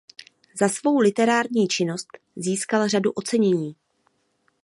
[0.59, 3.75] Za svou literární činnost získal řadu ocenění.